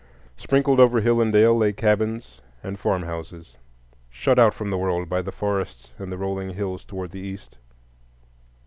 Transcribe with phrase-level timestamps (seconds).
[0.35, 3.55] Sprinkled over hill and dale lay cabins and farmhouses,
[4.09, 7.55] shut out from the world by the forests and the rolling hills toward the east.